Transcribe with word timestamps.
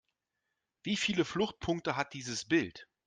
Wie 0.81 0.97
viele 0.97 1.25
Fluchtpunkte 1.25 1.95
hat 1.95 2.13
dieses 2.13 2.45
Bild? 2.45 2.87